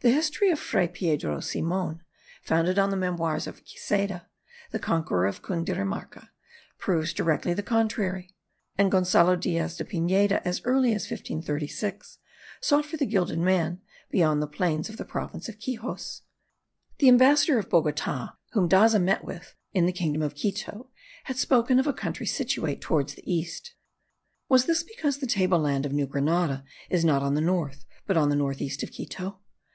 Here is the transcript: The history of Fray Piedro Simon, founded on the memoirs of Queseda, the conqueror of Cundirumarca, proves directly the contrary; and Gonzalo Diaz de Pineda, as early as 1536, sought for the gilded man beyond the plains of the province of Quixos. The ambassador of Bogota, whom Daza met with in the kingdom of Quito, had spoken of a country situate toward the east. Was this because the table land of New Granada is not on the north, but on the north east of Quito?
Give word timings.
The 0.00 0.10
history 0.10 0.50
of 0.50 0.58
Fray 0.60 0.86
Piedro 0.88 1.40
Simon, 1.40 2.02
founded 2.42 2.78
on 2.78 2.90
the 2.90 2.96
memoirs 2.96 3.46
of 3.46 3.62
Queseda, 3.64 4.26
the 4.70 4.78
conqueror 4.78 5.24
of 5.24 5.40
Cundirumarca, 5.40 6.28
proves 6.76 7.14
directly 7.14 7.54
the 7.54 7.62
contrary; 7.62 8.28
and 8.76 8.92
Gonzalo 8.92 9.34
Diaz 9.34 9.78
de 9.78 9.84
Pineda, 9.86 10.46
as 10.46 10.60
early 10.66 10.90
as 10.92 11.04
1536, 11.04 12.18
sought 12.60 12.84
for 12.84 12.98
the 12.98 13.06
gilded 13.06 13.38
man 13.38 13.80
beyond 14.10 14.42
the 14.42 14.46
plains 14.46 14.90
of 14.90 14.98
the 14.98 15.06
province 15.06 15.48
of 15.48 15.58
Quixos. 15.58 16.20
The 16.98 17.08
ambassador 17.08 17.58
of 17.58 17.70
Bogota, 17.70 18.34
whom 18.52 18.68
Daza 18.68 19.02
met 19.02 19.24
with 19.24 19.56
in 19.72 19.86
the 19.86 19.92
kingdom 19.92 20.20
of 20.20 20.34
Quito, 20.34 20.90
had 21.24 21.38
spoken 21.38 21.78
of 21.78 21.86
a 21.86 21.94
country 21.94 22.26
situate 22.26 22.82
toward 22.82 23.08
the 23.08 23.32
east. 23.32 23.74
Was 24.50 24.66
this 24.66 24.82
because 24.82 25.16
the 25.20 25.26
table 25.26 25.60
land 25.60 25.86
of 25.86 25.92
New 25.94 26.06
Granada 26.06 26.62
is 26.90 27.06
not 27.06 27.22
on 27.22 27.32
the 27.32 27.40
north, 27.40 27.86
but 28.06 28.18
on 28.18 28.28
the 28.28 28.36
north 28.36 28.60
east 28.60 28.82
of 28.82 28.92
Quito? 28.92 29.40